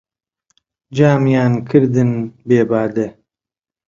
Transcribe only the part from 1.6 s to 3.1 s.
کردن بێ بادە